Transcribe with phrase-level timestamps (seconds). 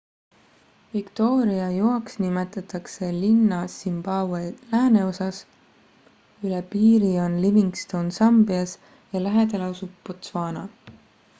[0.95, 4.39] victoria joaks nimetatakse linna zimbabwe
[4.71, 5.41] lääneosas
[6.49, 8.73] üle piiri on livingstone sambias
[9.13, 10.65] ja lähedal asub botswana